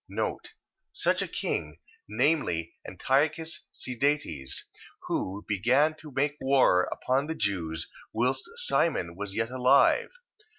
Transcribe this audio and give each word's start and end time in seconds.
Such 0.93 1.21
a 1.21 1.27
king... 1.27 1.79
Viz., 2.09 2.65
Antiochus 2.87 3.67
Sidetes, 3.71 4.63
who 5.05 5.45
began 5.47 5.93
to 5.97 6.11
make 6.11 6.37
war 6.41 6.85
upon 6.85 7.27
the 7.27 7.35
Jews, 7.35 7.87
whilst 8.11 8.49
Simon 8.55 9.15
was 9.15 9.35
yet 9.35 9.51
alive. 9.51 10.09